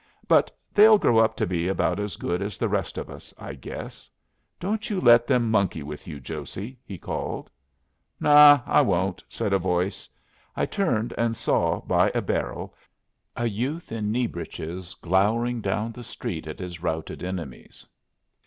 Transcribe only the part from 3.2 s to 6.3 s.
I guess. Don't you let them monkey with you,